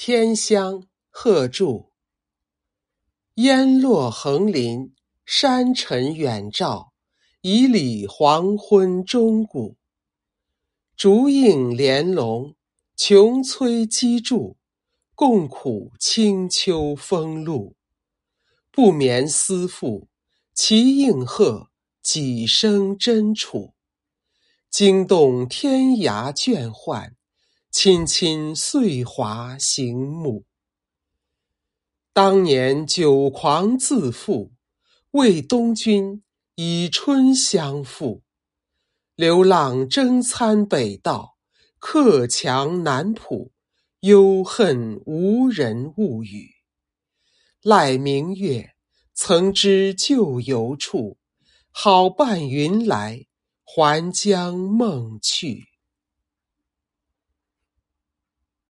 [0.00, 1.90] 天香，贺铸。
[3.34, 4.94] 烟落横林，
[5.26, 6.92] 山尘远照，
[7.40, 9.76] 以里黄昏钟鼓。
[10.96, 12.54] 竹映帘笼，
[12.94, 14.56] 琼崔积柱，
[15.16, 17.74] 共苦清秋风露。
[18.70, 20.06] 不眠思妇，
[20.54, 21.70] 其应和，
[22.00, 23.74] 几声真楚。
[24.70, 27.17] 惊动天涯倦宦。
[27.80, 30.44] 亲亲岁华行暮，
[32.12, 34.50] 当年酒狂自负，
[35.12, 36.24] 为东君
[36.56, 38.24] 以春相负。
[39.14, 41.36] 流浪征餐北道，
[41.78, 43.52] 客强南浦，
[44.00, 46.50] 忧恨无人物语。
[47.62, 48.74] 赖明月，
[49.14, 51.16] 曾知旧游处，
[51.70, 53.26] 好伴云来，
[53.62, 55.67] 还将梦去。